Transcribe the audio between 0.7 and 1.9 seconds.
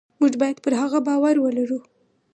هغه باور ولرو.